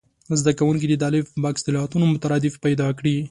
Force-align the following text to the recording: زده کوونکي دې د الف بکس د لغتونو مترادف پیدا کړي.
زده 0.39 0.51
کوونکي 0.59 0.85
دې 0.87 0.97
د 0.99 1.03
الف 1.09 1.27
بکس 1.43 1.61
د 1.63 1.69
لغتونو 1.75 2.05
مترادف 2.13 2.53
پیدا 2.65 2.87
کړي. 2.97 3.15